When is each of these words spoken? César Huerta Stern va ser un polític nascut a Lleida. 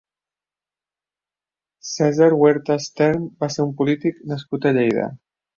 César 1.91 2.33
Huerta 2.35 2.79
Stern 2.87 3.23
va 3.45 3.53
ser 3.57 3.67
un 3.69 3.77
polític 3.83 4.21
nascut 4.33 4.67
a 4.71 4.77
Lleida. 4.81 5.09